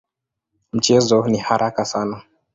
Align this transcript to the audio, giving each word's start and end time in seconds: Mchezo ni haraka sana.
Mchezo 0.73 1.27
ni 1.27 1.37
haraka 1.39 1.85
sana. 1.85 2.21